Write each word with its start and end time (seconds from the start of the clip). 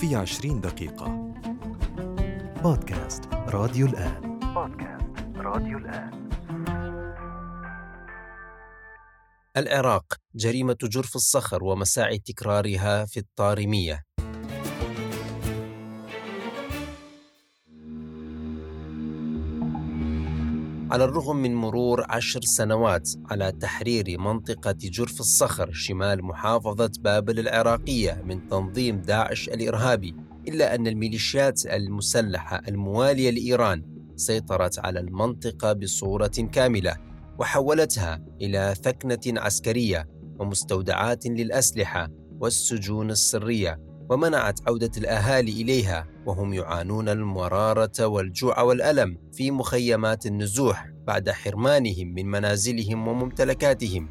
في 0.00 0.16
عشرين 0.16 0.60
دقيقة. 0.60 1.06
بودكاست 2.62 3.24
راديو 3.32 3.86
الآن. 3.86 4.38
بودكاست 4.54 5.36
راديو 5.36 5.78
الآن. 5.78 6.30
العراق 9.56 10.04
جريمة 10.34 10.76
جرف 10.82 11.16
الصخر 11.16 11.64
ومساعي 11.64 12.18
تكرارها 12.18 13.04
في 13.06 13.20
الطارمية. 13.20 14.02
على 20.90 21.04
الرغم 21.04 21.36
من 21.36 21.54
مرور 21.54 22.04
عشر 22.08 22.40
سنوات 22.40 23.10
على 23.30 23.52
تحرير 23.52 24.18
منطقة 24.18 24.74
جرف 24.82 25.20
الصخر 25.20 25.72
شمال 25.72 26.24
محافظة 26.24 26.90
بابل 27.00 27.38
العراقية 27.38 28.22
من 28.26 28.48
تنظيم 28.48 29.00
داعش 29.00 29.48
الإرهابي 29.48 30.14
إلا 30.48 30.74
أن 30.74 30.86
الميليشيات 30.86 31.66
المسلحة 31.66 32.62
الموالية 32.68 33.30
لإيران 33.30 33.82
سيطرت 34.16 34.78
على 34.78 35.00
المنطقة 35.00 35.72
بصورة 35.72 36.48
كاملة 36.52 36.96
وحولتها 37.38 38.24
إلى 38.40 38.74
ثكنة 38.82 39.40
عسكرية 39.40 40.08
ومستودعات 40.38 41.26
للأسلحة 41.26 42.08
والسجون 42.40 43.10
السرية. 43.10 43.89
ومنعت 44.10 44.68
عودة 44.68 44.90
الأهالي 44.96 45.52
إليها 45.62 46.06
وهم 46.26 46.54
يعانون 46.54 47.08
المرارة 47.08 48.06
والجوع 48.06 48.60
والألم 48.60 49.18
في 49.32 49.50
مخيمات 49.50 50.26
النزوح 50.26 50.90
بعد 51.06 51.30
حرمانهم 51.30 52.14
من 52.14 52.26
منازلهم 52.26 53.08
وممتلكاتهم. 53.08 54.08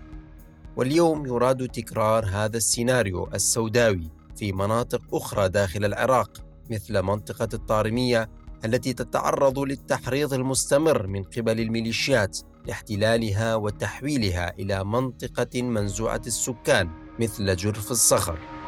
واليوم 0.75 1.25
يراد 1.25 1.67
تكرار 1.67 2.25
هذا 2.25 2.57
السيناريو 2.57 3.27
السوداوي 3.33 4.11
في 4.35 4.51
مناطق 4.51 5.01
أخرى 5.13 5.49
داخل 5.49 5.85
العراق 5.85 6.45
مثل 6.71 7.01
منطقة 7.01 7.49
الطارمية 7.53 8.29
التي 8.65 8.93
تتعرض 8.93 9.59
للتحريض 9.59 10.33
المستمر 10.33 11.07
من 11.07 11.23
قبل 11.23 11.59
الميليشيات 11.59 12.37
لاحتلالها 12.65 13.55
وتحويلها 13.55 14.53
إلى 14.59 14.83
منطقة 14.83 15.61
منزوعة 15.61 16.21
السكان 16.27 16.89
مثل 17.19 17.55
جرف 17.55 17.91
الصخر. 17.91 18.58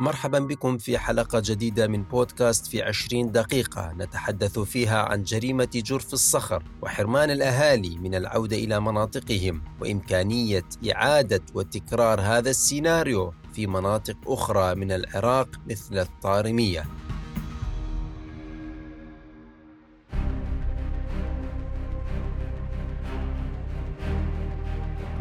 مرحبا 0.00 0.38
بكم 0.38 0.78
في 0.78 0.98
حلقة 0.98 1.42
جديدة 1.44 1.86
من 1.86 2.02
بودكاست 2.02 2.66
في 2.66 2.82
عشرين 2.82 3.32
دقيقة. 3.32 3.92
نتحدث 3.92 4.58
فيها 4.58 5.02
عن 5.02 5.22
جريمة 5.22 5.68
جرف 5.74 6.12
الصخر 6.12 6.62
وحرمان 6.82 7.30
الأهالي 7.30 7.98
من 7.98 8.14
العودة 8.14 8.56
إلى 8.56 8.80
مناطقهم 8.80 9.62
وإمكانية 9.80 10.64
إعادة 10.92 11.40
وتكرار 11.54 12.20
هذا 12.20 12.50
السيناريو 12.50 13.32
في 13.52 13.66
مناطق 13.66 14.16
أخرى 14.26 14.74
من 14.74 14.92
العراق 14.92 15.48
مثل 15.70 15.98
الطارمية. 15.98 16.84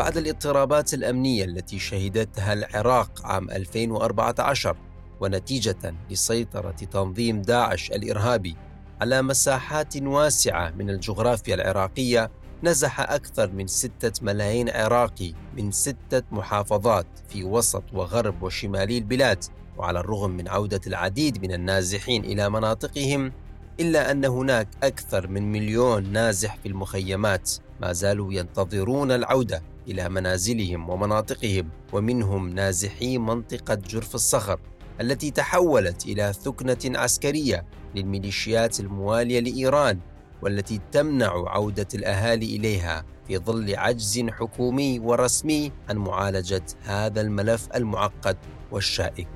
بعد 0.08 0.18
الاضطرابات 0.18 0.94
الأمنية 0.94 1.46
التي 1.46 1.80
شهدتها 1.80 2.54
العراق 2.54 3.26
عام 3.26 3.52
2014 3.52 4.78
ونتيجة 5.20 5.96
لسيطرة 6.10 6.72
تنظيم 6.72 7.42
داعش 7.42 7.92
الإرهابي 7.92 8.56
على 9.02 9.22
مساحات 9.22 9.98
واسعة 9.98 10.70
من 10.70 10.90
الجغرافيا 10.90 11.56
العراقية 11.56 12.32
نزح 12.64 13.00
أكثر 13.00 13.52
من 13.52 13.68
ستة 13.68 14.12
ملايين 14.22 14.70
عراقي 14.70 15.34
من 15.58 15.72
ستة 15.72 16.24
محافظات 16.32 17.08
في 17.30 17.44
وسط 17.44 17.84
وغرب 17.94 18.44
وشمالي 18.44 18.98
البلاد 18.98 19.44
وعلى 19.78 20.00
الرغم 20.00 20.32
من 20.32 20.48
عودة 20.48 20.82
العديد 20.88 21.42
من 21.42 21.54
النازحين 21.54 22.26
إلى 22.26 22.50
مناطقهم 22.50 23.32
إلا 23.80 24.12
أن 24.12 24.26
هناك 24.26 24.67
أكثر 24.84 25.28
من 25.28 25.52
مليون 25.52 26.12
نازح 26.12 26.58
في 26.58 26.67
المخيمات 26.67 27.52
ما 27.82 27.94
زالوا 27.94 28.34
ينتظرون 28.34 29.12
العودة. 29.12 29.77
إلى 29.87 30.09
منازلهم 30.09 30.89
ومناطقهم 30.89 31.70
ومنهم 31.93 32.49
نازحي 32.49 33.17
منطقة 33.17 33.75
جرف 33.75 34.15
الصخر 34.15 34.59
التي 35.02 35.31
تحولت 35.31 36.05
إلى 36.05 36.33
ثكنة 36.33 36.99
عسكرية 36.99 37.65
للميليشيات 37.95 38.80
الموالية 38.80 39.39
لإيران 39.39 39.99
والتي 40.42 40.80
تمنع 40.92 41.43
عودة 41.48 41.87
الأهالي 41.93 42.55
إليها 42.55 43.05
في 43.27 43.37
ظل 43.37 43.75
عجز 43.75 44.20
حكومي 44.30 44.99
ورسمي 44.99 45.71
عن 45.89 45.98
معالجة 45.98 46.64
هذا 46.83 47.21
الملف 47.21 47.67
المعقد 47.75 48.37
والشائك. 48.71 49.27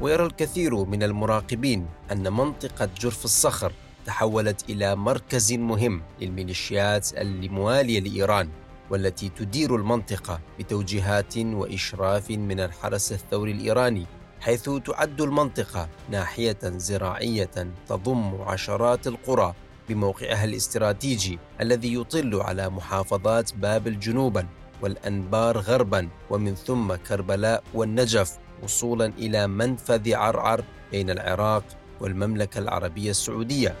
ويرى 0.00 0.26
الكثير 0.26 0.84
من 0.84 1.02
المراقبين 1.02 1.86
أن 2.12 2.32
منطقة 2.32 2.88
جرف 3.00 3.24
الصخر 3.24 3.72
تحولت 4.06 4.70
إلى 4.70 4.96
مركز 4.96 5.52
مهم 5.52 6.02
للميليشيات 6.20 7.12
الموالية 7.18 8.00
لإيران 8.00 8.48
والتي 8.90 9.28
تدير 9.28 9.76
المنطقة 9.76 10.40
بتوجيهات 10.58 11.38
وإشراف 11.38 12.30
من 12.30 12.60
الحرس 12.60 13.12
الثوري 13.12 13.52
الإيراني 13.52 14.06
حيث 14.40 14.70
تعد 14.70 15.20
المنطقة 15.20 15.88
ناحية 16.10 16.58
زراعية 16.64 17.50
تضم 17.88 18.42
عشرات 18.42 19.06
القرى 19.06 19.54
بموقعها 19.88 20.44
الاستراتيجي 20.44 21.38
الذي 21.60 21.94
يطل 21.94 22.40
على 22.40 22.70
محافظات 22.70 23.54
بابل 23.54 23.98
جنوبا 23.98 24.46
والأنبار 24.82 25.58
غربا 25.58 26.08
ومن 26.30 26.54
ثم 26.54 26.94
كربلاء 26.94 27.62
والنجف 27.74 28.38
وصولا 28.62 29.06
إلى 29.06 29.46
منفذ 29.46 30.14
عرعر 30.14 30.64
بين 30.92 31.10
العراق 31.10 31.64
والمملكة 32.02 32.58
العربية 32.58 33.10
السعودية. 33.10 33.74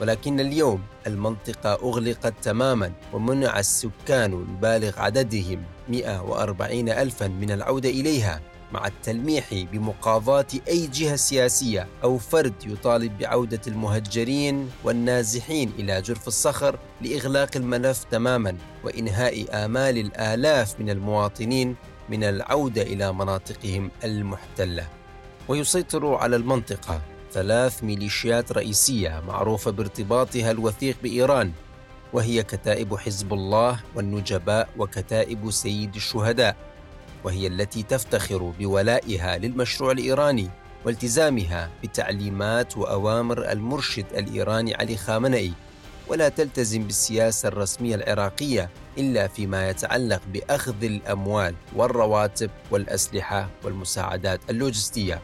ولكن 0.00 0.40
اليوم 0.40 0.82
المنطقة 1.06 1.72
أغلقت 1.72 2.34
تماما 2.42 2.92
ومنع 3.12 3.58
السكان 3.58 4.32
البالغ 4.32 5.00
عددهم 5.00 5.62
140 5.88 6.88
ألفا 6.88 7.28
من 7.28 7.50
العودة 7.50 7.88
إليها 7.90 8.40
مع 8.72 8.86
التلميح 8.86 9.54
بمقاضاة 9.72 10.46
أي 10.68 10.86
جهة 10.86 11.16
سياسية 11.16 11.86
أو 12.04 12.18
فرد 12.18 12.54
يطالب 12.66 13.18
بعودة 13.18 13.60
المهجرين 13.66 14.70
والنازحين 14.84 15.72
إلى 15.78 16.02
جرف 16.02 16.28
الصخر 16.28 16.78
لإغلاق 17.00 17.56
الملف 17.56 18.04
تماما 18.04 18.56
وإنهاء 18.84 19.64
آمال 19.64 19.98
الآلاف 19.98 20.80
من 20.80 20.90
المواطنين 20.90 21.76
من 22.08 22.24
العودة 22.24 22.82
إلى 22.82 23.12
مناطقهم 23.12 23.90
المحتلة. 24.04 24.97
ويسيطر 25.48 26.14
على 26.14 26.36
المنطقة. 26.36 27.00
ثلاث 27.32 27.84
ميليشيات 27.84 28.52
رئيسية 28.52 29.22
معروفة 29.26 29.70
بارتباطها 29.70 30.50
الوثيق 30.50 30.96
بإيران 31.02 31.52
وهي 32.12 32.42
كتائب 32.42 32.96
حزب 32.96 33.32
الله 33.32 33.80
والنجباء 33.94 34.68
وكتائب 34.78 35.50
سيد 35.50 35.94
الشهداء 35.94 36.56
وهي 37.24 37.46
التي 37.46 37.82
تفتخر 37.82 38.52
بولائها 38.58 39.38
للمشروع 39.38 39.92
الإيراني 39.92 40.50
والتزامها 40.84 41.70
بتعليمات 41.82 42.76
وأوامر 42.76 43.52
المرشد 43.52 44.06
الإيراني 44.14 44.74
علي 44.74 44.96
خامنئي. 44.96 45.52
ولا 46.08 46.28
تلتزم 46.28 46.84
بالسياسة 46.84 47.48
الرسمية 47.48 47.94
العراقية 47.94 48.70
إلا 48.98 49.26
فيما 49.26 49.68
يتعلق 49.68 50.22
بأخذ 50.32 50.84
الأموال 50.84 51.54
والرواتب 51.76 52.50
والأسلحة 52.70 53.50
والمساعدات 53.64 54.40
اللوجستية. 54.50 55.22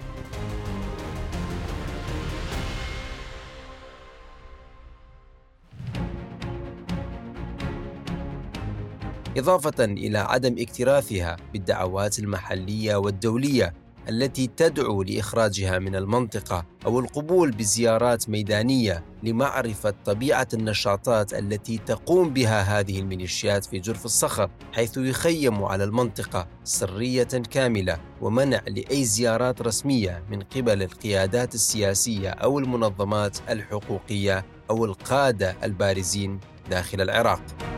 إضافة 9.37 9.85
إلى 9.85 10.19
عدم 10.19 10.55
اكتراثها 10.59 11.37
بالدعوات 11.53 12.19
المحلية 12.19 12.97
والدولية 12.97 13.75
التي 14.09 14.51
تدعو 14.57 15.03
لإخراجها 15.03 15.79
من 15.79 15.97
المنطقة 15.97 16.65
أو 16.87 16.99
القبول 16.99 17.51
بزيارات 17.51 18.29
ميدانية 18.29 19.05
لمعرفة 19.23 19.95
طبيعة 20.05 20.49
النشاطات 20.55 21.35
التي 21.35 21.79
تقوم 21.79 22.31
بها 22.31 22.63
هذه 22.63 23.01
الميليشيات 23.01 23.65
في 23.65 23.79
جرف 23.79 24.05
الصخر 24.05 24.51
حيث 24.73 24.97
يخيم 24.97 25.65
على 25.65 25.85
المنطقة 25.85 26.47
سرية 26.65 27.25
كاملة 27.25 27.99
ومنع 28.21 28.61
لأي 28.67 29.05
زيارات 29.05 29.63
رسمية 29.63 30.23
من 30.31 30.43
قبل 30.43 30.83
القيادات 30.83 31.55
السياسية 31.55 32.31
أو 32.31 32.59
المنظمات 32.59 33.39
الحقوقية 33.51 34.45
أو 34.71 34.85
القادة 34.85 35.57
البارزين 35.63 36.41
داخل 36.71 37.01
العراق. 37.01 37.74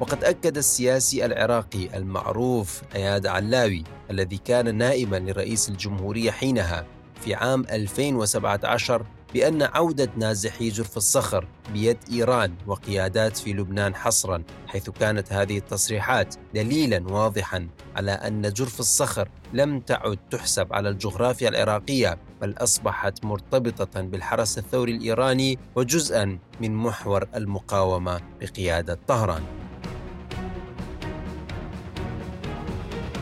وقد 0.00 0.24
أكد 0.24 0.56
السياسي 0.56 1.24
العراقي 1.24 1.96
المعروف 1.96 2.82
أياد 2.94 3.26
علاوي 3.26 3.84
الذي 4.10 4.36
كان 4.36 4.74
نائبا 4.74 5.16
لرئيس 5.16 5.68
الجمهورية 5.68 6.30
حينها 6.30 6.86
في 7.20 7.34
عام 7.34 7.64
2017 7.70 9.06
بأن 9.34 9.62
عودة 9.62 10.08
نازحي 10.16 10.68
جرف 10.68 10.96
الصخر 10.96 11.46
بيد 11.72 11.98
إيران 12.12 12.54
وقيادات 12.66 13.36
في 13.36 13.52
لبنان 13.52 13.94
حصرا 13.94 14.42
حيث 14.66 14.90
كانت 14.90 15.32
هذه 15.32 15.58
التصريحات 15.58 16.34
دليلا 16.54 17.12
واضحا 17.12 17.68
على 17.96 18.12
أن 18.12 18.52
جرف 18.52 18.80
الصخر 18.80 19.28
لم 19.52 19.80
تعد 19.80 20.18
تحسب 20.30 20.72
على 20.72 20.88
الجغرافيا 20.88 21.48
العراقية 21.48 22.18
بل 22.40 22.54
أصبحت 22.58 23.24
مرتبطة 23.24 24.00
بالحرس 24.00 24.58
الثوري 24.58 24.92
الإيراني 24.92 25.58
وجزءا 25.76 26.38
من 26.60 26.74
محور 26.74 27.24
المقاومة 27.34 28.20
بقيادة 28.40 28.98
طهران. 29.08 29.67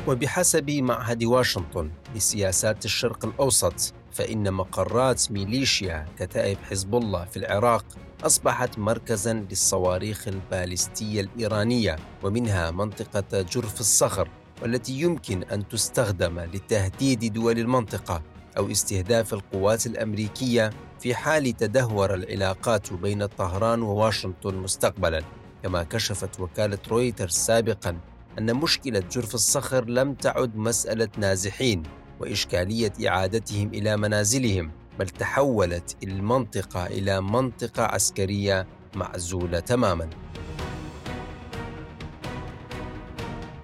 وبحسب 0.07 0.71
معهد 0.71 1.25
واشنطن 1.25 1.91
لسياسات 2.15 2.85
الشرق 2.85 3.25
الأوسط 3.25 3.95
فإن 4.13 4.53
مقرات 4.53 5.33
ميليشيا 5.33 6.07
كتائب 6.19 6.59
حزب 6.71 6.95
الله 6.95 7.25
في 7.25 7.37
العراق 7.37 7.85
أصبحت 8.25 8.79
مركزا 8.79 9.33
للصواريخ 9.33 10.29
البالستية 10.29 11.21
الإيرانية 11.21 11.97
ومنها 12.23 12.71
منطقة 12.71 13.43
جرف 13.43 13.81
الصخر 13.81 14.29
والتي 14.63 14.93
يمكن 14.93 15.43
أن 15.43 15.69
تستخدم 15.69 16.41
لتهديد 16.41 17.33
دول 17.33 17.59
المنطقة 17.59 18.23
أو 18.59 18.71
استهداف 18.71 19.35
القوات 19.35 19.87
الأمريكية 19.87 20.71
في 21.01 21.15
حال 21.15 21.57
تدهور 21.57 22.15
العلاقات 22.15 22.93
بين 22.93 23.27
طهران 23.27 23.83
وواشنطن 23.83 24.55
مستقبلا 24.55 25.23
كما 25.63 25.83
كشفت 25.83 26.41
وكالة 26.41 26.79
رويترز 26.91 27.33
سابقا 27.33 27.99
أن 28.39 28.57
مشكلة 28.57 29.03
جرف 29.13 29.35
الصخر 29.35 29.85
لم 29.85 30.15
تعد 30.15 30.57
مسألة 30.57 31.09
نازحين 31.19 31.83
وإشكالية 32.21 32.93
إعادتهم 33.09 33.69
إلى 33.69 33.97
منازلهم 33.97 34.71
بل 34.99 35.09
تحولت 35.09 35.97
المنطقة 36.03 36.87
إلى 36.87 37.21
منطقة 37.21 37.83
عسكرية 37.83 38.67
معزولة 38.95 39.61
تماما. 39.61 40.11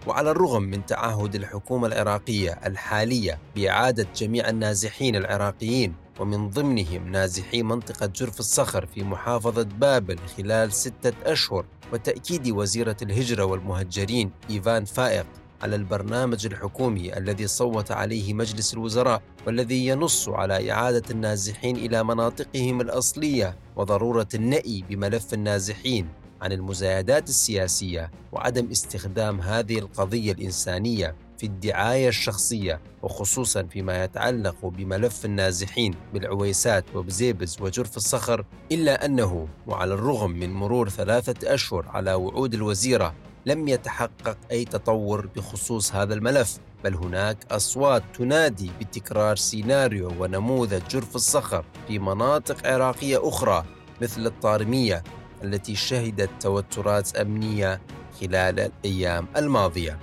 وعلى 0.07 0.31
الرغم 0.31 0.63
من 0.63 0.87
تعهد 0.87 1.35
الحكومة 1.35 1.87
العراقية 1.87 2.61
الحالية 2.67 3.39
بإعادة 3.57 4.07
جميع 4.17 4.49
النازحين 4.49 5.17
العراقيين 5.17 5.95
ومن 6.21 6.51
ضمنهم 6.51 7.09
نازحي 7.09 7.63
منطقة 7.63 8.07
جرف 8.07 8.41
الصخر 8.41 8.87
في 8.87 9.03
محافظة 9.03 9.63
بابل 9.63 10.19
خلال 10.37 10.73
ستة 10.73 11.13
أشهر 11.25 11.65
وتأكيد 11.93 12.51
وزيرة 12.51 12.97
الهجرة 13.03 13.45
والمهجرين 13.45 14.31
إيفان 14.51 14.85
فائق 14.85 15.27
على 15.63 15.77
البرنامج 15.77 16.47
الحكومي 16.47 17.17
الذي 17.17 17.47
صوت 17.47 17.91
عليه 17.91 18.35
مجلس 18.35 18.75
الوزراء 18.75 19.23
والذي 19.47 19.87
ينص 19.87 20.29
على 20.29 20.73
إعادة 20.73 21.03
النازحين 21.11 21.77
إلى 21.77 22.05
مناطقهم 22.05 22.81
الأصلية 22.81 23.57
وضرورة 23.77 24.29
النأي 24.35 24.85
بملف 24.89 25.35
النازحين 25.35 26.09
عن 26.43 26.53
المزايدات 26.53 27.29
السياسية 27.29 28.11
وعدم 28.33 28.71
استخدام 28.71 29.41
هذه 29.41 29.79
القضية 29.79 30.33
الإنسانية. 30.33 31.15
في 31.43 31.49
الدعاية 31.49 32.09
الشخصية 32.09 32.81
وخصوصا 33.03 33.63
فيما 33.63 34.05
يتعلق 34.05 34.67
بملف 34.67 35.25
النازحين 35.25 35.95
بالعويسات 36.15 36.85
وبزيبز 36.95 37.57
وجرف 37.61 37.97
الصخر 37.97 38.45
إلا 38.73 39.05
أنه 39.05 39.49
وعلى 39.67 39.95
الرغم 39.95 40.31
من 40.31 40.53
مرور 40.53 40.89
ثلاثة 40.89 41.55
أشهر 41.55 41.89
على 41.89 42.15
وعود 42.15 42.55
الوزيرة 42.55 43.15
لم 43.47 43.69
يتحقق 43.69 44.39
أي 44.51 44.65
تطور 44.65 45.27
بخصوص 45.27 45.95
هذا 45.95 46.15
الملف 46.15 46.59
بل 46.85 46.95
هناك 46.95 47.37
أصوات 47.51 48.03
تنادي 48.15 48.71
بتكرار 48.81 49.37
سيناريو 49.37 50.13
ونموذج 50.19 50.83
جرف 50.91 51.15
الصخر 51.15 51.65
في 51.89 51.99
مناطق 51.99 52.67
عراقية 52.67 53.29
أخرى 53.29 53.65
مثل 54.03 54.27
الطارمية 54.27 55.03
التي 55.45 55.75
شهدت 55.75 56.31
توترات 56.41 57.17
أمنية 57.17 57.81
خلال 58.21 58.61
الأيام 58.61 59.27
الماضية. 59.37 59.99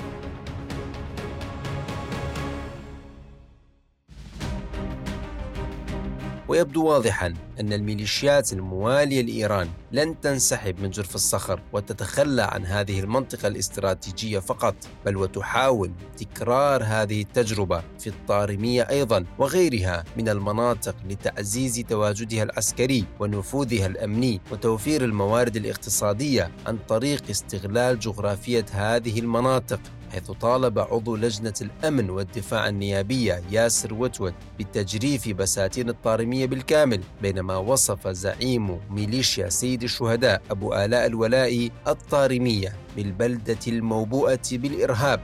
ويبدو 6.50 6.86
واضحا 6.86 7.34
أن 7.60 7.74
الميليشيات 7.74 8.54
الموالية 8.54 9.22
لإيران 9.22 9.70
لن 9.92 10.20
تنسحب 10.22 10.80
من 10.80 10.90
جرف 10.90 11.16
الصخر 11.16 11.62
وتتخلى 11.74 12.42
عن 12.42 12.66
هذه 12.66 13.00
المنطقة 13.00 13.48
الاستراتيجية 13.48 14.40
فقط 14.40 14.76
بل 15.06 15.18
وتحاول 15.18 15.92
تكرار 16.18 16.84
هذه 16.84 17.22
التجربة 17.22 17.84
في 18.00 18.08
الطارمية 18.08 18.90
أيضا 18.90 19.26
وغيرها 19.40 20.04
من 20.18 20.30
المناطق 20.30 20.96
لتعزيز 21.10 21.80
تواجدها 21.90 22.44
العسكري 22.44 23.06
ونفوذها 23.20 23.86
الأمني 23.86 24.42
وتوفير 24.52 25.04
الموارد 25.04 25.56
الاقتصادية 25.56 26.52
عن 26.68 26.78
طريق 26.88 27.30
استغلال 27.30 28.00
جغرافية 28.00 28.66
هذه 28.72 29.20
المناطق. 29.20 29.80
حيث 30.12 30.32
طالب 30.32 30.80
عضو 30.80 31.16
لجنة 31.16 31.54
الأمن 31.62 32.10
والدفاع 32.10 32.68
النيابية 32.68 33.42
ياسر 33.52 33.94
وتوت 33.94 34.34
بتجريف 34.60 35.30
بساتين 35.30 35.90
الطارمية 35.90 36.46
بالكامل 36.46 37.02
بينما 37.22 37.58
وصف 37.58 38.08
زعيم 38.08 38.80
ميليشيا 38.90 39.50
سيد 39.50 39.84
الشهداء 39.84 40.42
أبو 40.52 40.74
آلاء 40.74 41.06
الولائي 41.06 41.72
الطارمية 41.88 42.76
بالبلدة 42.96 43.60
الموبوءة 43.68 44.40
بالإرهاب. 44.52 45.22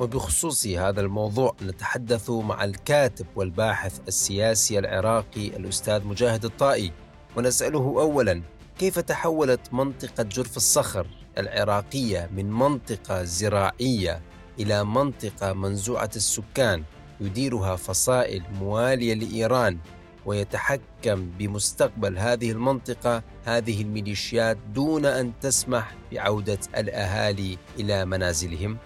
وبخصوص 0.00 0.66
هذا 0.66 1.00
الموضوع 1.00 1.54
نتحدث 1.62 2.30
مع 2.30 2.64
الكاتب 2.64 3.26
والباحث 3.36 4.00
السياسي 4.08 4.78
العراقي 4.78 5.46
الأستاذ 5.46 6.04
مجاهد 6.04 6.44
الطائي 6.44 6.92
ونسأله 7.36 7.78
أولا 7.78 8.42
كيف 8.78 8.98
تحولت 8.98 9.60
منطقة 9.72 10.22
جرف 10.22 10.56
الصخر 10.56 11.06
العراقية 11.38 12.30
من 12.36 12.52
منطقة 12.52 13.24
زراعية 13.24 14.20
إلى 14.60 14.84
منطقة 14.84 15.52
منزوعة 15.52 16.10
السكان 16.16 16.82
يديرها 17.20 17.76
فصائل 17.76 18.42
موالية 18.60 19.14
لإيران 19.14 19.78
ويتحكم 20.26 21.30
بمستقبل 21.38 22.18
هذه 22.18 22.50
المنطقة 22.52 23.22
هذه 23.44 23.82
الميليشيات 23.82 24.58
دون 24.74 25.06
أن 25.06 25.32
تسمح 25.40 25.94
بعودة 26.12 26.58
الأهالي 26.76 27.58
إلى 27.78 28.04
منازلهم؟ 28.04 28.76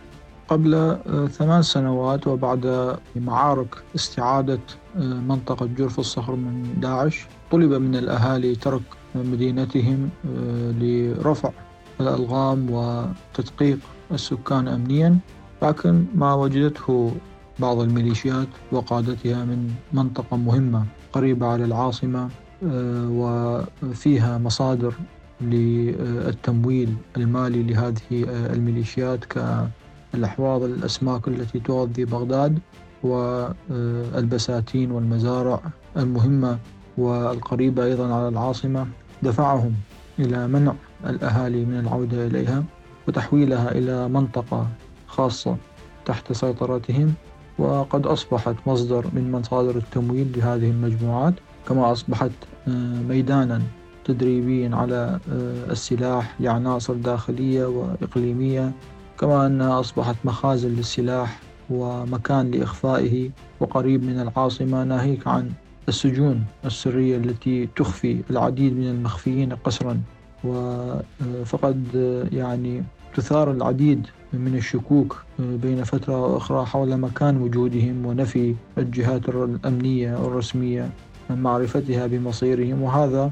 قبل 0.48 0.74
آه، 0.74 1.26
ثمان 1.26 1.62
سنوات 1.62 2.26
وبعد 2.26 2.96
معارك 3.16 3.74
استعادة 3.94 4.60
آه، 4.96 5.00
منطقة 5.00 5.66
جرف 5.66 5.98
الصخر 5.98 6.34
من 6.34 6.80
داعش 6.80 7.26
طلب 7.50 7.72
من 7.72 7.96
الأهالي 7.96 8.54
ترك 8.54 8.99
مدينتهم 9.14 10.10
آه، 10.26 10.70
لرفع 10.80 11.50
الألغام 12.00 12.70
وتدقيق 12.70 13.78
السكان 14.12 14.68
أمنيا. 14.68 15.18
لكن 15.62 16.04
ما 16.14 16.34
وجدته 16.34 17.12
بعض 17.58 17.78
الميليشيات 17.80 18.48
وقادتها 18.72 19.44
من 19.44 19.70
منطقة 19.92 20.36
مهمة 20.36 20.84
قريبة 21.12 21.46
على 21.46 21.64
العاصمة 21.64 22.28
آه، 22.64 23.08
وفيها 23.82 24.38
مصادر 24.38 24.94
للتمويل 25.40 26.94
المالي 27.16 27.62
لهذه 27.62 28.24
الميليشيات 28.28 29.24
كالأحواض 29.24 30.62
الأسماك 30.62 31.28
التي 31.28 31.60
تغذي 31.60 32.04
بغداد 32.04 32.58
والبساتين 33.02 34.90
والمزارع 34.90 35.60
المهمة. 35.96 36.58
والقريبة 37.00 37.84
أيضا 37.84 38.14
على 38.14 38.28
العاصمة 38.28 38.86
دفعهم 39.22 39.74
إلى 40.18 40.48
منع 40.48 40.74
الأهالي 41.06 41.64
من 41.64 41.78
العودة 41.78 42.26
إليها 42.26 42.64
وتحويلها 43.08 43.72
إلى 43.72 44.08
منطقة 44.08 44.66
خاصة 45.06 45.56
تحت 46.04 46.32
سيطرتهم 46.32 47.14
وقد 47.58 48.06
أصبحت 48.06 48.54
مصدر 48.66 49.06
من 49.12 49.32
مصادر 49.32 49.76
التمويل 49.76 50.32
لهذه 50.36 50.70
المجموعات 50.70 51.34
كما 51.68 51.92
أصبحت 51.92 52.30
آه، 52.68 53.00
ميدانا 53.08 53.62
تدريبيا 54.04 54.76
على 54.76 55.18
آه، 55.32 55.70
السلاح 55.72 56.40
لعناصر 56.40 56.94
داخلية 56.94 57.66
وإقليمية 57.66 58.72
كما 59.18 59.46
أنها 59.46 59.80
أصبحت 59.80 60.16
مخازن 60.24 60.68
للسلاح 60.68 61.40
ومكان 61.70 62.50
لإخفائه 62.50 63.30
وقريب 63.60 64.04
من 64.04 64.20
العاصمة 64.20 64.84
ناهيك 64.84 65.26
عن 65.26 65.50
السجون 65.90 66.44
السرية 66.64 67.16
التي 67.16 67.68
تخفي 67.76 68.20
العديد 68.30 68.72
من 68.76 68.88
المخفيين 68.88 69.52
قسرا 69.52 70.00
وفقد 70.44 71.84
يعني 72.32 72.82
تثار 73.16 73.50
العديد 73.50 74.06
من 74.32 74.54
الشكوك 74.56 75.22
بين 75.38 75.84
فترة 75.84 76.20
وأخرى 76.26 76.66
حول 76.66 76.96
مكان 76.96 77.42
وجودهم 77.42 78.06
ونفي 78.06 78.54
الجهات 78.78 79.28
الأمنية 79.28 80.26
الرسمية 80.26 80.90
من 81.30 81.42
معرفتها 81.42 82.06
بمصيرهم. 82.06 82.82
وهذا 82.82 83.30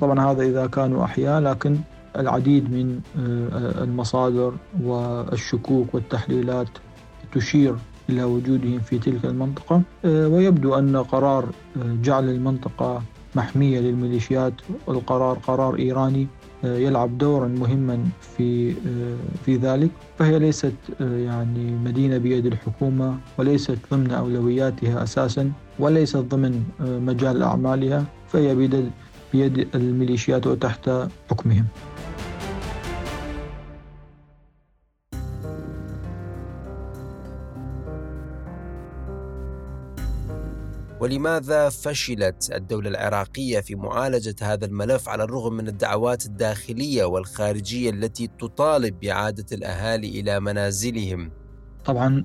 طبعا 0.00 0.30
هذا 0.30 0.42
إذا 0.42 0.66
كانوا 0.66 1.04
أحياء 1.04 1.40
لكن 1.40 1.76
العديد 2.18 2.64
من 2.72 3.00
المصادر 3.82 4.52
والشكوك 4.82 5.94
والتحليلات 5.94 6.68
تشير 7.34 7.74
إلى 8.10 8.22
وجودهم 8.22 8.78
في 8.78 8.98
تلك 8.98 9.24
المنطقة. 9.24 9.82
ويبدو 10.04 10.74
أن 10.74 10.96
قرار 10.96 11.44
جعل 11.76 12.28
المنطقة 12.28 13.02
محمية 13.34 13.80
للميليشيات 13.80 14.52
القرار 14.88 15.38
قرار 15.38 15.78
إيراني 15.78 16.26
يلعب 16.64 17.18
دورا 17.18 17.48
مهما 17.48 17.98
في 18.36 18.74
في 19.44 19.56
ذلك. 19.56 19.90
فهي 20.18 20.38
ليست 20.38 20.74
يعني 21.00 21.64
مدينة 21.84 22.18
بيد 22.18 22.46
الحكومة 22.46 23.16
وليست 23.38 23.78
ضمن 23.92 24.10
أولوياتها 24.10 25.02
أساسا 25.02 25.52
وليست 25.78 26.16
ضمن 26.16 26.62
مجال 26.80 27.42
أعمالها 27.42 28.04
فهي 28.28 28.54
بيد 28.54 28.90
بيد 29.32 29.68
الميليشيات 29.74 30.46
وتحت 30.46 30.90
حكمهم. 31.30 31.64
ولماذا 41.00 41.68
فشلت 41.68 42.50
الدولة 42.54 42.90
العراقية 42.90 43.60
في 43.60 43.74
معالجة 43.74 44.34
هذا 44.42 44.66
الملف 44.66 45.08
على 45.08 45.24
الرغم 45.24 45.52
من 45.52 45.68
الدعوات 45.68 46.26
الداخلية 46.26 47.04
والخارجية 47.04 47.90
التي 47.90 48.26
تطالب 48.38 49.00
بإعادة 49.00 49.46
الأهالي 49.52 50.20
إلى 50.20 50.40
منازلهم؟ 50.40 51.30
طبعا 51.84 52.24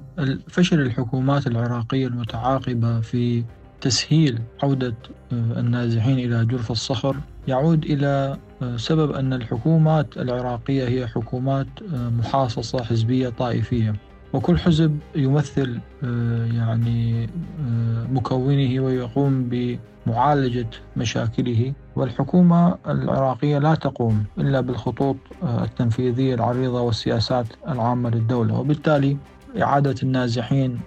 فشل 0.50 0.82
الحكومات 0.82 1.48
العراقية 1.48 2.08
المتعاقبة 2.08 3.02
في 3.02 3.44
تسهيل 3.82 4.42
عودة 4.64 4.96
آه، 5.32 5.60
النازحين 5.60 6.20
إلى 6.20 6.46
جرف 6.46 6.72
الصخر 6.72 7.16
يعود 7.48 7.86
إلى 7.86 8.38
آه، 8.62 8.78
سبب 8.78 9.12
أن 9.12 9.34
الحكومات 9.34 10.18
العراقية 10.18 10.88
هي 10.88 11.08
حكومات 11.08 11.68
آه، 11.94 12.10
محاصصة 12.10 12.84
حزبية 12.84 13.30
طائفية 13.30 13.96
وكل 14.36 14.58
حزب 14.60 15.00
يمثل 15.16 15.80
آه، 16.04 16.46
يعني 16.46 17.24
آه، 17.24 18.08
مكونه 18.12 18.80
ويقوم 18.80 19.50
بمعالجة 19.50 20.68
مشاكله. 20.98 21.74
والحكومة 21.96 22.76
العراقية 22.88 23.58
لا 23.58 23.76
تقوم 23.76 24.24
إلا 24.38 24.62
بالخطوط 24.62 25.16
آه، 25.44 25.64
التنفيذية 25.64 26.36
العريضة 26.36 26.82
والسياسات 26.82 27.46
العامة 27.68 28.10
للدولة. 28.10 28.60
وبالتالي 28.60 29.18
إعادة 29.62 29.96
النازحين 30.04 30.80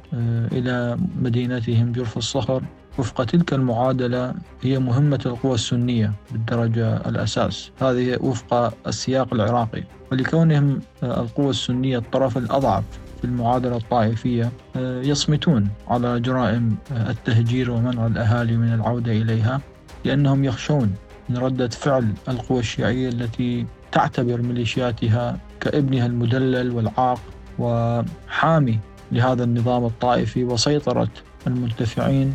إلى 0.53 0.99
مدينتهم 1.23 1.93
جرف 1.93 2.17
الصخر 2.17 2.63
وفق 2.99 3.25
تلك 3.25 3.53
المعادلة 3.53 4.35
هي 4.63 4.79
مهمة 4.79 5.21
القوى 5.27 5.55
السنية 5.55 6.13
بالدرجة 6.33 6.97
الأساس. 6.97 7.71
هذه 7.81 8.19
وفق 8.21 8.75
السياق 8.87 9.35
العراقي. 9.35 9.85
ولكونهم 10.13 10.81
القوى 11.03 11.51
السنية 11.51 11.99
الطرف 11.99 12.39
الأضعف 12.39 12.85
في 13.19 13.25
المعادلة 13.25 13.77
الطائفية 13.77 14.53
آه، 14.77 15.03
يصمتون 15.03 15.69
على 15.89 16.21
جرائم 16.21 16.77
آه، 16.93 17.11
التهجير 17.11 17.71
ومنع 17.71 18.07
الأهالي 18.07 18.57
من 18.57 18.75
العودة 18.75 19.13
إليها 19.13 19.61
لأنهم 20.05 20.45
يخشون 20.45 20.95
من 21.29 21.37
ردة 21.37 21.69
فعل 21.69 22.13
القوى 22.29 22.59
الشيعية 22.59 23.09
التي 23.09 23.67
تعتبر 23.93 24.43
ميليشياتها 24.43 25.39
كابنها 25.61 26.07
المدلل 26.07 26.71
والعاق 26.71 27.21
وحامي 27.59 28.79
لهذا 29.13 29.45
النظام 29.45 29.85
الطائفي 29.85 30.45
وسيطرة 30.45 31.09
المنتفعين. 31.47 32.35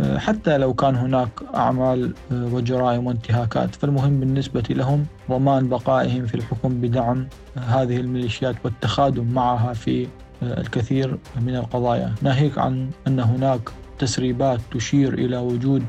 آه، 0.00 0.18
حتى 0.18 0.58
لو 0.58 0.74
كان 0.74 0.96
هناك 0.96 1.28
أعمال 1.54 2.14
وجرائم 2.30 3.06
وانتهاكات 3.06 3.74
فالمهم 3.74 4.20
بالنسبة 4.20 4.62
لهم 4.70 5.06
ضمان 5.30 5.68
بقائهم 5.68 6.26
في 6.26 6.34
الحكم 6.34 6.80
بدعم 6.80 7.28
هذه 7.56 7.96
الميليشيات 7.96 8.56
والتخادم 8.64 9.24
معها 9.24 9.72
في 9.72 10.06
الكثير 10.42 11.18
من 11.40 11.56
القضايا. 11.56 12.14
ناهيك 12.22 12.58
عن 12.58 12.90
أن 13.06 13.20
هناك 13.20 13.60
تسريبات 13.98 14.60
تشير 14.72 15.14
إلى 15.14 15.36
وجود 15.36 15.84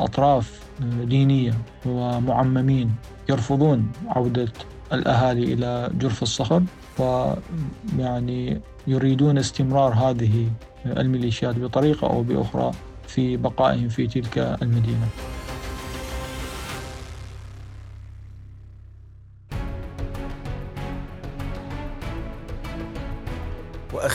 أطراف 0.00 0.60
دينية 1.04 1.54
ومعممين 1.86 2.94
يرفضون 3.28 3.92
عودة 4.08 4.52
الأهالي 4.92 5.52
إلى 5.52 5.90
جرف 5.94 6.22
الصخر 6.22 6.62
ويعني 6.98 8.60
يريدون 8.86 9.38
استمرار 9.38 9.92
هذه 9.94 10.50
الميليشيات 10.86 11.58
بطريقة 11.58 12.10
أو 12.10 12.22
بأخرى 12.22 12.70
في 13.06 13.36
بقائهم 13.36 13.88
في 13.88 14.06
تلك 14.06 14.38
المدينة. 14.38 15.06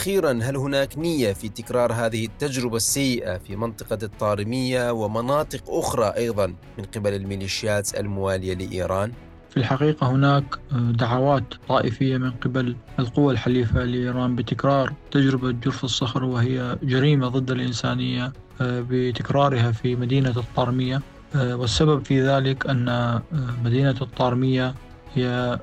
وأخيرا 0.06 0.38
هل 0.42 0.56
هناك 0.56 0.98
نية 0.98 1.32
في 1.32 1.48
تكرار 1.48 1.92
هذه 1.92 2.24
التجربة 2.24 2.76
السيئة 2.76 3.38
في 3.38 3.56
منطقة 3.56 3.98
الطارمية 4.02 4.90
ومناطق 4.90 5.62
أخرى 5.68 6.04
أيضا 6.16 6.46
من 6.78 6.84
قبل 6.96 7.14
الميليشيات 7.14 8.00
الموالية 8.00 8.54
لإيران؟ 8.54 9.12
في 9.50 9.56
الحقيقة 9.56 10.10
هناك 10.10 10.44
دعوات 10.72 11.44
طائفية 11.68 12.16
من 12.16 12.30
قبل 12.30 12.76
القوى 12.98 13.32
الحليفة 13.32 13.84
لإيران 13.84 14.36
بتكرار 14.36 14.92
تجربة 15.10 15.50
جرف 15.50 15.84
الصخر 15.84 16.24
وهي 16.24 16.78
جريمة 16.82 17.28
ضد 17.28 17.50
الإنسانية 17.50 18.32
بتكرارها 18.60 19.72
في 19.72 19.96
مدينة 19.96 20.34
الطارمية 20.36 21.02
والسبب 21.34 22.04
في 22.04 22.22
ذلك 22.22 22.66
أن 22.66 23.20
مدينة 23.64 23.96
الطارمية 24.02 24.74
هي 25.14 25.58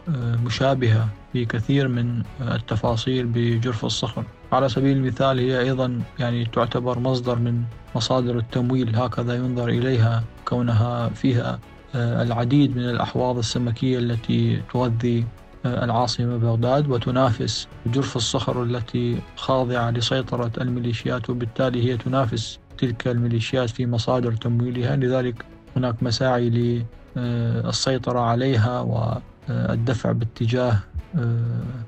مشابهة 0.45 1.22
في 1.33 1.45
كثير 1.45 1.87
من 1.87 2.23
التفاصيل 2.41 3.25
بجرف 3.25 3.85
الصخر. 3.85 4.23
على 4.51 4.69
سبيل 4.69 4.97
المثال 4.97 5.39
هي 5.39 5.59
أيضا 5.59 6.01
يعني 6.19 6.45
تعتبر 6.45 6.99
مصدر 6.99 7.39
من 7.39 7.63
مصادر 7.95 8.37
التمويل 8.37 8.95
هكذا 8.95 9.35
ينظر 9.35 9.69
إليها 9.69 10.23
كونها 10.45 11.09
فيها 11.09 11.59
آه، 11.95 12.23
العديد 12.23 12.77
من 12.77 12.83
الأحواض 12.89 13.37
السمكية 13.37 13.99
التي 13.99 14.61
تغذي 14.73 15.25
آه، 15.65 15.85
العاصمة 15.85 16.37
بغداد 16.37 16.89
وتنافس 16.89 17.67
جرف 17.85 18.15
الصخر 18.15 18.63
التي 18.63 19.17
خاضعة 19.35 19.91
لسيطرة 19.91 20.51
الميليشيات 20.61 21.29
وبالتالي 21.29 21.91
هي 21.91 21.97
تنافس 21.97 22.59
تلك 22.77 23.07
الميليشيات 23.07 23.69
في 23.69 23.85
مصادر 23.85 24.33
تمويلها. 24.33 24.95
لذلك 24.95 25.45
هناك 25.75 26.03
مساعي 26.03 26.81
للسيطرة 27.15 28.19
عليها 28.19 28.79
والدفع 28.79 30.11
باتجاه 30.11 30.79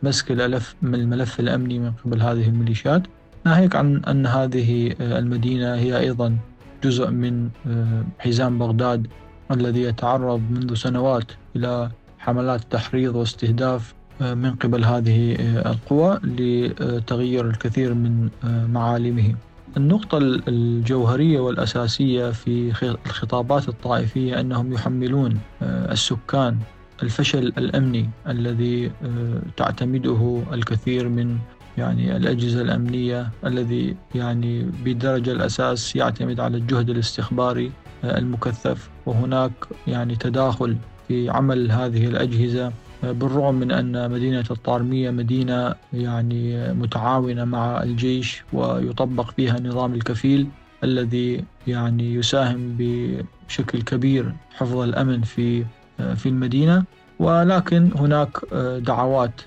مسك 0.04 0.32
الألف 0.32 0.76
من 0.82 0.96
الملف 0.96 1.40
الأمني 1.40 1.80
من 1.80 1.92
قبل 2.06 2.22
هذه 2.22 2.48
الميليشيات. 2.48 3.04
ناهيك 3.46 3.76
عن 3.76 4.02
أن 4.06 4.26
هذه 4.26 4.96
المدينة 5.02 5.76
هي 5.76 6.00
أيضا 6.00 6.38
جزء 6.84 7.10
من 7.12 7.50
آه، 7.68 8.04
حزام 8.20 8.60
بغداد 8.60 9.08
الذي 9.52 9.82
يتعرض 9.82 10.42
منذ 10.52 10.74
سنوات 10.74 11.32
إلى 11.56 11.90
حملات 12.20 12.62
تحريض 12.72 13.16
واستهداف 13.16 13.94
آه، 14.22 14.34
من 14.34 14.56
قبل 14.56 14.86
هذه 14.86 15.36
آه، 15.40 15.72
القوى 15.72 16.20
لتغيير 16.24 17.50
الكثير 17.50 17.94
من 17.94 18.30
معالمه. 18.70 19.36
النقطة 19.78 20.18
الجوهرية 20.48 21.40
والأساسية 21.40 22.32
في 22.32 22.74
الخطابات 23.06 23.70
الطائفية 23.70 24.40
أنهم 24.40 24.74
يحملون 24.74 25.40
السكان 25.62 26.58
الفشل 27.04 27.54
الأمني 27.58 28.10
الذي 28.28 28.86
آه، 28.86 29.42
تعتمده 29.58 30.44
الكثير 30.54 31.10
من 31.10 31.38
يعني 31.78 32.18
الأجهزة 32.18 32.62
الأمنية 32.62 33.30
الذي 33.46 33.96
يعني 34.16 34.64
بدرجة 34.86 35.32
الأساس 35.32 35.96
يعتمد 35.96 36.40
على 36.40 36.58
الجهد 36.58 36.90
الاستخباري 36.90 37.72
آه، 38.04 38.18
المكثف. 38.18 38.90
وهناك 39.06 39.52
يعني 39.88 40.16
تداخل 40.16 40.78
في 41.08 41.30
عمل 41.30 41.72
هذه 41.72 42.08
الأجهزة 42.08 42.72
آه، 43.04 43.12
بالرغم 43.12 43.56
من 43.56 43.72
أن 43.72 44.12
مدينة 44.12 44.46
الطارمية 44.52 45.12
مدينة 45.12 45.76
يعني 45.94 46.74
متعاونة 46.74 47.46
مع 47.46 47.84
الجيش 47.84 48.44
ويطبق 48.54 49.32
فيها 49.32 49.60
نظام 49.60 49.94
الكفيل 49.94 50.48
الذي 50.84 51.44
يعني 51.68 52.14
يساهم 52.14 52.76
بشكل 52.80 53.82
كبير 53.82 54.34
حفظ 54.56 54.78
الأمن 54.78 55.22
في 55.22 55.66
في 55.98 56.30
المدينة. 56.30 56.84
ولكن 57.20 57.90
هناك 57.96 58.38
آه، 58.54 58.80
دعوات 58.80 59.42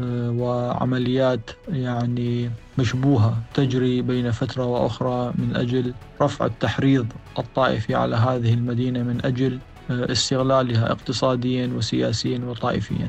آه، 0.00 0.30
وعمليات 0.30 1.50
يعني 1.68 2.50
مشبوهة 2.78 3.38
تجري 3.54 4.02
بين 4.02 4.30
فترة 4.30 4.64
وأخرى 4.64 5.32
من 5.38 5.56
أجل 5.56 5.94
رفع 6.22 6.46
التحريض 6.46 7.06
الطائفي 7.38 7.94
على 7.94 8.16
هذه 8.16 8.54
المدينة 8.54 9.02
من 9.02 9.20
أجل 9.24 9.58
آه، 9.90 10.12
استغلالها 10.12 10.92
اقتصاديا 10.92 11.70
وسياسيا 11.76 12.38
وطائفيا. 12.38 13.08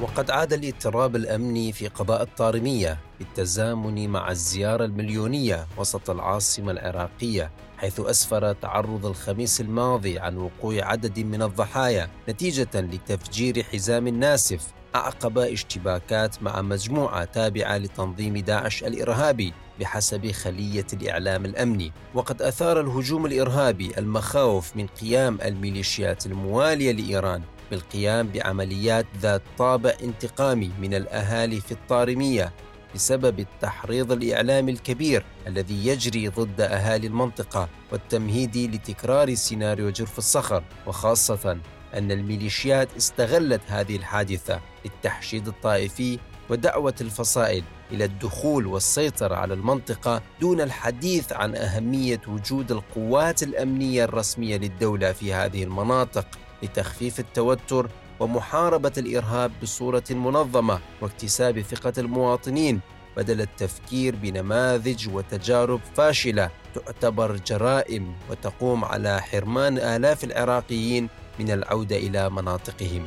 وقد 0.00 0.30
عاد 0.30 0.52
الاضطراب 0.52 1.16
الأمني 1.16 1.72
في 1.72 1.88
قضاء 1.88 2.22
الطارمية 2.22 2.98
بالتزامن 3.18 4.08
مع 4.08 4.30
الزيارة 4.30 4.84
المليونية 4.84 5.66
وسط 5.76 6.10
العاصمة 6.10 6.72
العراقية 6.72 7.50
حيث 7.78 8.00
أسفر 8.00 8.52
تعرض 8.52 9.06
الخميس 9.06 9.60
الماضي 9.60 10.18
عن 10.18 10.36
وقوع 10.36 10.84
عدد 10.84 11.18
من 11.18 11.42
الضحايا 11.42 12.08
نتيجة 12.28 12.68
لتفجير 12.74 13.62
حزام 13.62 14.08
ناسف 14.08 14.66
أعقب 14.94 15.38
اشتباكات 15.38 16.42
مع 16.42 16.62
مجموعة 16.62 17.24
تابعة 17.24 17.78
لتنظيم 17.78 18.36
داعش 18.36 18.84
الإرهابي 18.84 19.52
بحسب 19.80 20.32
خلية 20.32 20.86
الإعلام 20.92 21.44
الأمني. 21.44 21.92
وقد 22.14 22.42
أثار 22.42 22.80
الهجوم 22.80 23.26
الإرهابي 23.26 23.98
المخاوف 23.98 24.76
من 24.76 24.86
قيام 24.86 25.38
الميليشيات 25.40 26.26
الموالية 26.26 26.92
لإيران 26.92 27.42
بالقيام 27.70 28.28
بعمليات 28.28 29.06
ذات 29.20 29.42
طابع 29.58 29.92
انتقامي 30.02 30.70
من 30.80 30.94
الأهالي 30.94 31.60
في 31.60 31.72
الطارمية 31.72 32.52
بسبب 32.94 33.40
التحريض 33.40 34.12
الإعلامي 34.12 34.72
الكبير 34.72 35.24
الذي 35.46 35.86
يجري 35.86 36.28
ضد 36.28 36.60
أهالي 36.60 37.06
المنطقة 37.06 37.68
والتمهيد 37.92 38.56
لتكرار 38.56 39.34
سيناريو 39.34 39.90
جرف 39.90 40.18
الصخر 40.18 40.62
وخاصة 40.86 41.58
أن 41.94 42.12
الميليشيات 42.12 42.88
استغلت 42.96 43.60
هذه 43.68 43.96
الحادثة 43.96 44.60
للتحشيد 44.84 45.48
الطائفي 45.48 46.18
ودعوة 46.50 46.94
الفصائل 47.00 47.64
إلى 47.92 48.04
الدخول 48.04 48.66
والسيطرة 48.66 49.34
على 49.34 49.54
المنطقة 49.54 50.22
دون 50.40 50.60
الحديث 50.60 51.32
عن 51.32 51.54
أهمية 51.56 52.20
وجود 52.28 52.72
القوات 52.72 53.42
الأمنية 53.42 54.04
الرسمية 54.04 54.56
للدولة 54.56 55.12
في 55.12 55.32
هذه 55.32 55.64
المناطق. 55.64 56.26
لتخفيف 56.62 57.20
التوتر 57.20 57.90
ومحاربة 58.20 58.92
الإرهاب 58.98 59.52
بصورة 59.62 60.04
منظمة 60.10 60.80
واكتساب 61.00 61.60
ثقة 61.60 61.92
المواطنين 61.98 62.80
بدل 63.16 63.40
التفكير 63.40 64.16
بنماذج 64.16 65.08
وتجارب 65.08 65.80
فاشلة 65.94 66.50
تعتبر 66.74 67.36
جرائم 67.36 68.14
وتقوم 68.30 68.84
على 68.84 69.22
حرمان 69.22 69.78
آلاف 69.78 70.24
العراقيين 70.24 71.08
من 71.38 71.50
العودة 71.50 71.96
إلى 71.96 72.30
مناطقهم. 72.30 73.06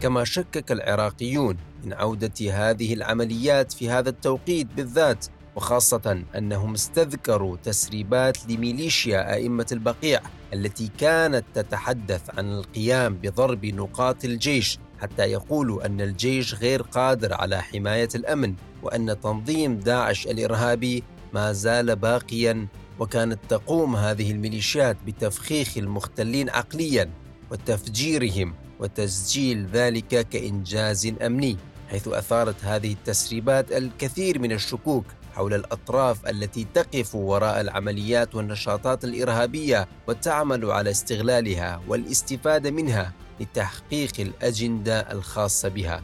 كما 0.00 0.24
شكك 0.24 0.72
العراقيون 0.72 1.56
من 1.84 1.92
عودة 1.92 2.50
هذه 2.50 2.94
العمليات 2.94 3.72
في 3.72 3.90
هذا 3.90 4.08
التوقيت 4.08 4.66
بالذات 4.66 5.26
وخاصة 5.56 6.24
أنهم 6.36 6.74
استذكروا 6.74 7.56
تسريبات 7.56 8.50
لميليشيا 8.50 9.34
أئمة 9.34 9.66
البقيع 9.72 10.20
التي 10.52 10.90
كانت 10.98 11.44
تتحدث 11.54 12.38
عن 12.38 12.52
القيام 12.52 13.14
بضرب 13.14 13.66
نقاط 13.66 14.24
الجيش 14.24 14.78
حتى 15.00 15.22
يقولوا 15.22 15.86
أن 15.86 16.00
الجيش 16.00 16.54
غير 16.54 16.82
قادر 16.82 17.34
على 17.34 17.62
حماية 17.62 18.08
الأمن 18.14 18.54
وأن 18.82 19.20
تنظيم 19.20 19.78
داعش 19.78 20.26
الإرهابي 20.26 21.02
ما 21.32 21.52
زال 21.52 21.96
باقيا 21.96 22.66
وكانت 22.98 23.38
تقوم 23.48 23.96
هذه 23.96 24.30
الميليشيات 24.30 24.96
بتفخيخ 25.06 25.78
المختلين 25.78 26.50
عقليا 26.50 27.10
وتفجيرهم 27.50 28.54
وتسجيل 28.80 29.66
ذلك 29.66 30.28
كإنجاز 30.28 31.12
أمني 31.22 31.56
حيث 31.88 32.08
أثارت 32.08 32.64
هذه 32.64 32.92
التسريبات 32.92 33.72
الكثير 33.72 34.38
من 34.38 34.52
الشكوك 34.52 35.04
حول 35.34 35.54
الأطراف 35.54 36.28
التي 36.28 36.66
تقف 36.74 37.14
وراء 37.14 37.60
العمليات 37.60 38.34
والنشاطات 38.34 39.04
الإرهابية 39.04 39.88
وتعمل 40.08 40.70
على 40.70 40.90
استغلالها 40.90 41.80
والاستفادة 41.88 42.70
منها 42.70 43.12
لتحقيق 43.40 44.12
الأجندة 44.20 45.00
الخاصة 45.00 45.68
بها. 45.68 46.02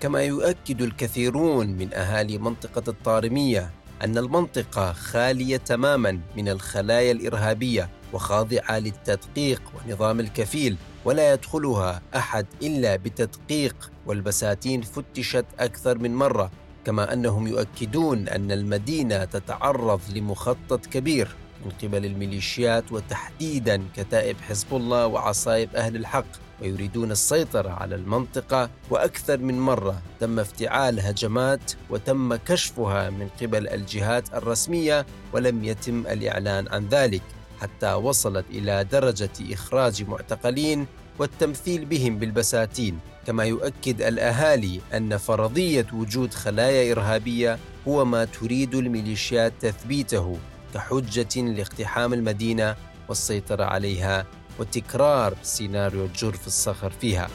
كما 0.00 0.22
يؤكد 0.22 0.82
الكثيرون 0.82 1.66
من 1.66 1.94
أهالي 1.94 2.38
منطقة 2.38 2.82
الطارمية 2.88 3.70
أن 4.04 4.18
المنطقة 4.18 4.92
خالية 4.92 5.56
تماما 5.56 6.20
من 6.36 6.48
الخلايا 6.48 7.12
الإرهابية 7.12 7.90
وخاضعة 8.12 8.78
للتدقيق 8.78 9.62
ونظام 9.74 10.20
الكفيل 10.20 10.76
ولا 11.04 11.32
يدخلها 11.32 12.02
أحد 12.16 12.46
إلا 12.62 12.96
بتدقيق 12.96 13.90
والبساتين 14.06 14.82
فتشت 14.82 15.44
أكثر 15.58 15.98
من 15.98 16.14
مرة 16.14 16.50
كما 16.84 17.12
أنهم 17.12 17.46
يؤكدون 17.46 18.28
أن 18.28 18.52
المدينة 18.52 19.24
تتعرض 19.24 20.00
لمخطط 20.14 20.86
كبير 20.86 21.28
من 21.64 21.72
قبل 21.82 22.04
الميليشيات 22.04 22.92
وتحديدا 22.92 23.82
كتائب 23.96 24.36
حزب 24.48 24.66
الله 24.72 25.06
وعصائب 25.06 25.76
أهل 25.76 25.96
الحق 25.96 26.26
ويريدون 26.62 27.10
السيطرة 27.10 27.70
على 27.70 27.94
المنطقة 27.94 28.70
وأكثر 28.90 29.38
من 29.38 29.60
مرة 29.60 30.02
تم 30.20 30.38
افتعال 30.38 31.00
هجمات 31.00 31.72
وتم 31.90 32.34
كشفها 32.34 33.10
من 33.10 33.28
قبل 33.42 33.68
الجهات 33.68 34.34
الرسمية 34.34 35.06
ولم 35.32 35.64
يتم 35.64 36.06
الإعلان 36.06 36.68
عن 36.68 36.88
ذلك 36.88 37.22
حتى 37.60 37.92
وصلت 37.92 38.44
إلى 38.50 38.84
درجة 38.84 39.30
إخراج 39.52 40.02
معتقلين 40.08 40.86
والتمثيل 41.20 41.84
بهم 41.84 42.18
بالبساتين 42.18 42.98
كما 43.26 43.44
يؤكد 43.44 44.02
الأهالي 44.02 44.80
أن 44.94 45.16
فرضية 45.16 45.86
وجود 45.92 46.34
خلايا 46.34 46.92
إرهابية 46.92 47.58
هو 47.88 48.04
ما 48.04 48.24
تريد 48.24 48.74
الميليشيات 48.74 49.52
تثبيته 49.60 50.38
كحجة 50.74 51.40
لاقتحام 51.40 52.12
المدينة 52.14 52.76
والسيطرة 53.08 53.64
عليها 53.64 54.26
وتكرار 54.58 55.34
سيناريو 55.42 56.08
جرف 56.16 56.46
الصخر 56.46 56.90
فيها. 56.90 57.28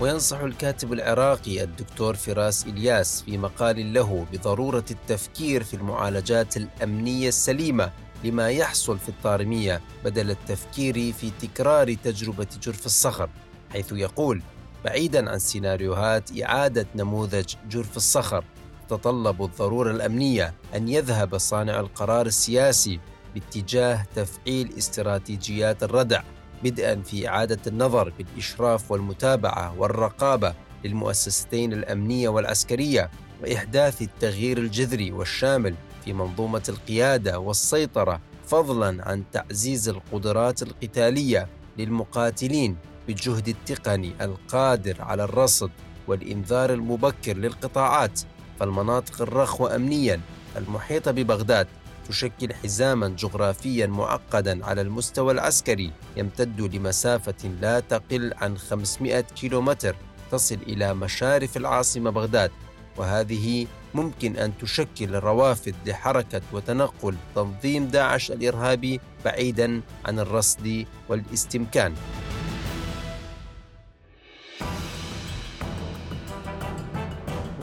وينصح 0.00 0.40
الكاتب 0.40 0.92
العراقي 0.92 1.62
الدكتور 1.62 2.14
فراس 2.14 2.66
إلياس 2.66 3.22
في 3.22 3.38
مقال 3.38 3.92
له 3.92 4.26
بضرورة 4.32 4.84
التفكير 4.90 5.64
في 5.64 5.74
المعالجات 5.74 6.56
الأمنية 6.56 7.28
السليمة 7.28 7.92
لما 8.24 8.50
يحصل 8.50 8.98
في 8.98 9.08
الطارمية 9.08 9.80
بدل 10.04 10.30
التفكير 10.30 11.12
في 11.12 11.30
تكرار 11.42 11.94
تجربة 11.94 12.46
جرف 12.62 12.86
الصخر 12.86 13.30
حيث 13.72 13.92
يقول 13.92 14.42
بعيدا 14.84 15.30
عن 15.30 15.38
سيناريوهات 15.38 16.42
إعادة 16.42 16.86
نموذج 16.96 17.54
جرف 17.70 17.96
الصخر 17.96 18.44
تتطلب 18.88 19.42
الضرورة 19.42 19.90
الأمنية 19.90 20.54
أن 20.74 20.88
يذهب 20.88 21.38
صانع 21.38 21.80
القرار 21.80 22.26
السياسي 22.26 23.00
باتجاه 23.34 24.06
تفعيل 24.14 24.72
استراتيجيات 24.78 25.82
الردع 25.82 26.22
بدءا 26.64 27.02
في 27.02 27.28
إعادة 27.28 27.58
النظر 27.66 28.12
بالإشراف 28.18 28.90
والمتابعة 28.90 29.78
والرقابة 29.78 30.54
للمؤسستين 30.84 31.72
الأمنية 31.72 32.28
والعسكرية 32.28 33.10
وإحداث 33.42 34.02
التغيير 34.02 34.58
الجذري 34.58 35.12
والشامل 35.12 35.74
في 36.08 36.14
منظومه 36.14 36.62
القيادة 36.68 37.38
والسيطرة 37.38 38.20
فضلا 38.46 39.08
عن 39.08 39.24
تعزيز 39.32 39.88
القدرات 39.88 40.62
القتالية 40.62 41.48
للمقاتلين 41.78 42.76
بالجهد 43.06 43.48
التقني 43.48 44.12
القادر 44.20 45.02
على 45.02 45.24
الرصد 45.24 45.70
والإنذار 46.06 46.72
المبكر 46.72 47.36
للقطاعات. 47.36 48.20
فالمناطق 48.60 49.22
الرخوة 49.22 49.76
امنيا 49.76 50.20
المحيطة 50.56 51.10
ببغداد 51.10 51.66
تشكل 52.08 52.54
حزاما 52.54 53.08
جغرافيا 53.08 53.86
معقدا 53.86 54.66
على 54.66 54.80
المستوى 54.80 55.32
العسكري 55.32 55.92
يمتد 56.16 56.60
لمسافة 56.60 57.48
لا 57.60 57.80
تقل 57.80 58.34
عن 58.36 58.58
500 58.58 59.20
كيلومتر 59.20 59.96
تصل 60.30 60.58
إلى 60.66 60.94
مشارف 60.94 61.56
العاصمة 61.56 62.10
بغداد. 62.10 62.50
وهذه 62.98 63.66
ممكن 63.94 64.36
أن 64.36 64.58
تشكل 64.58 65.14
روافد 65.14 65.74
لحركة 65.86 66.40
وتنقل 66.52 67.14
تنظيم 67.34 67.86
داعش 67.86 68.30
الإرهابي 68.30 69.00
بعيدا 69.24 69.80
عن 70.06 70.18
الرصد 70.18 70.86
والاستمكان. 71.08 71.94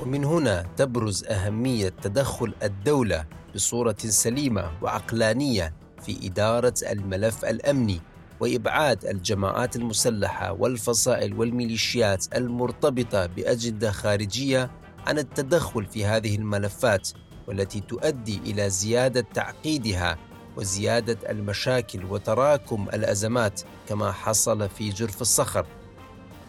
ومن 0.01 0.25
هنا 0.25 0.65
تبرز 0.77 1.23
أهمية 1.23 1.89
تدخل 1.89 2.53
الدولة 2.63 3.25
بصورة 3.55 3.95
سليمة 3.97 4.71
وعقلانية 4.81 5.73
في 6.01 6.27
إدارة 6.27 6.73
الملف 6.91 7.45
الأمني 7.45 8.01
وإبعاد 8.39 9.05
الجماعات 9.05 9.75
المسلحة 9.75 10.51
والفصائل 10.51 11.33
والميليشيات 11.33 12.25
المرتبطة 12.35 13.25
بأجندة 13.25 13.91
خارجية 13.91 14.71
عن 15.07 15.17
التدخل 15.17 15.85
في 15.85 16.05
هذه 16.05 16.35
الملفات 16.35 17.09
والتي 17.47 17.79
تؤدي 17.79 18.37
إلى 18.45 18.69
زيادة 18.69 19.25
تعقيدها 19.33 20.17
وزيادة 20.57 21.31
المشاكل 21.31 22.05
وتراكم 22.05 22.87
الأزمات 22.93 23.61
كما 23.89 24.11
حصل 24.11 24.69
في 24.69 24.89
جرف 24.89 25.21
الصخر. 25.21 25.65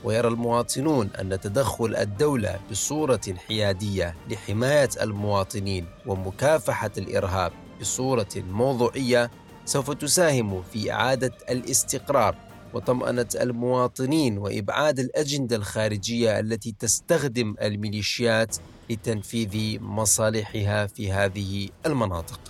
ويرى 0.05 0.29
المواطنون 0.29 1.11
أن 1.21 1.40
تدخل 1.40 1.97
الدولة 1.97 2.61
بصورة 2.71 3.21
حيادية 3.49 4.14
لحماية 4.31 4.88
المواطنين 5.03 5.87
ومكافحة 6.07 6.90
الإرهاب 6.99 7.53
بصورة 7.81 8.29
موضوعية 8.37 9.31
سوف 9.64 9.90
تساهم 9.90 10.62
في 10.62 10.92
إعادة 10.92 11.33
الاستقرار. 11.51 12.45
وطمأنة 12.76 13.26
المواطنين 13.40 14.38
وإبعاد 14.38 14.98
الأجندة 14.98 15.56
الخارجية 15.56 16.40
التي 16.40 16.74
تستخدم 16.78 17.54
الميليشيات 17.62 18.56
لتنفيذ 18.90 19.80
مصالحها 19.80 20.86
في 20.86 21.12
هذه 21.12 21.68
المناطق. 21.86 22.40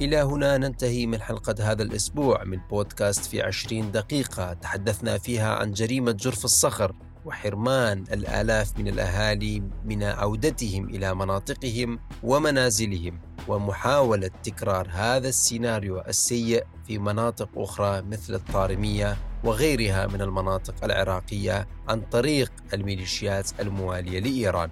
إلى 0.00 0.16
هنا 0.16 0.58
ننتهي 0.58 1.06
من 1.06 1.20
حلقة 1.20 1.54
هذا 1.60 1.82
الأسبوع 1.82 2.44
من 2.44 2.58
بودكاست 2.70 3.24
في 3.24 3.42
عشرين 3.42 3.92
دقيقة 3.92 4.52
تحدثنا 4.52 5.18
فيها 5.18 5.54
عن 5.54 5.72
جريمة 5.72 6.12
جرف 6.12 6.44
الصخر 6.44 6.94
وحرمان 7.26 8.04
الآلاف 8.12 8.78
من 8.78 8.88
الأهالي 8.88 9.62
من 9.84 10.02
عودتهم 10.02 10.88
إلى 10.88 11.14
مناطقهم 11.14 11.98
ومنازلهم 12.22 13.20
ومحاولة 13.48 14.30
تكرار 14.42 14.88
هذا 14.92 15.28
السيناريو 15.28 16.00
السيء 16.00 16.64
في 16.86 16.98
مناطق 16.98 17.48
أخرى 17.56 18.02
مثل 18.02 18.34
الطارمية 18.34 19.16
وغيرها 19.44 20.06
من 20.06 20.22
المناطق 20.22 20.84
العراقية 20.84 21.68
عن 21.88 22.00
طريق 22.00 22.52
الميليشيات 22.74 23.50
الموالية 23.60 24.20
لإيران. 24.20 24.70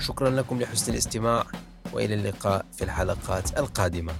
شكرا 0.00 0.30
لكم 0.30 0.60
لحسن 0.60 0.92
الاستماع 0.92 1.46
وإلى 1.92 2.14
اللقاء 2.14 2.66
في 2.72 2.84
الحلقات 2.84 3.58
القادمة. 3.58 4.12